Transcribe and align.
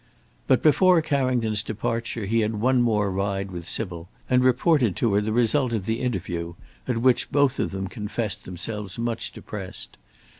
But 0.47 0.63
before 0.63 0.99
Carrington's 1.03 1.61
departure 1.61 2.25
he 2.25 2.39
had 2.39 2.55
one 2.55 2.81
more 2.81 3.11
ride 3.11 3.51
with 3.51 3.69
Sybil, 3.69 4.09
and 4.27 4.43
reported 4.43 4.95
to 4.95 5.13
her 5.13 5.21
the 5.21 5.31
result 5.31 5.73
of 5.73 5.85
the 5.85 5.99
interview, 6.01 6.55
at 6.87 6.97
which 6.97 7.31
both 7.31 7.59
of 7.59 7.69
them 7.69 7.85
confessed 7.87 8.43
themselves 8.45 8.97
much 8.97 9.31
depressed. 9.31 9.97